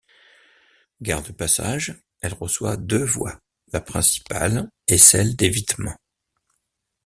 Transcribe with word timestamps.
Gare 1.03 1.21
de 1.21 1.31
passage, 1.31 1.93
elle 2.21 2.33
reçoit 2.33 2.75
deux 2.75 3.03
voies, 3.03 3.39
la 3.71 3.81
principale 3.81 4.67
et 4.87 4.97
celle 4.97 5.35
d'évitement. 5.35 5.95